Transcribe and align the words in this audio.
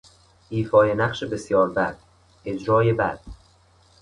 ایفای 0.49 0.95
نقش 0.95 1.23
بسیار 1.23 1.69
بد، 1.69 1.97
اجرای 2.45 2.93
بد 2.93 3.19